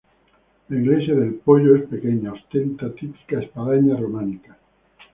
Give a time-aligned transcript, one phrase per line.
[0.69, 4.57] La iglesia de El Poyo es pequeña; ostenta típica espadaña románica.